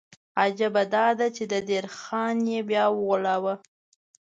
عجیبه 0.41 0.83
دا 0.93 1.07
ده 1.19 1.27
چې 1.35 1.43
د 1.51 1.53
دیر 1.69 1.85
خان 1.97 2.37
یې 2.53 2.59
بیا 2.69 2.85
وغولاوه. 2.91 3.53